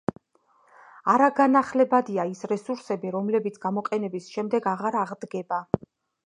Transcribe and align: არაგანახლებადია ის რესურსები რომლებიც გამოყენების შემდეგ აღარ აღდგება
არაგანახლებადია 1.13 2.25
ის 2.29 2.41
რესურსები 2.53 3.11
რომლებიც 3.17 3.61
გამოყენების 3.67 4.31
შემდეგ 4.39 4.71
აღარ 4.73 4.99
აღდგება 5.05 5.63